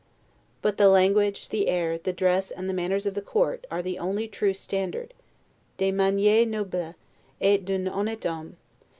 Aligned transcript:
But 0.63 0.77
the 0.77 0.87
language, 0.89 1.49
the 1.49 1.67
air, 1.69 1.99
the 1.99 2.11
dress, 2.11 2.49
and 2.49 2.67
the 2.67 2.73
manners 2.73 3.05
of 3.05 3.13
the 3.13 3.21
court, 3.21 3.67
are 3.69 3.83
the 3.83 3.99
only 3.99 4.27
true 4.27 4.55
standard 4.55 5.13
'des 5.77 5.91
manieres 5.91 6.47
nobles, 6.47 6.95
et 7.39 7.63
d'un 7.65 7.85
honnete 7.85 8.23
homme. 8.27 8.57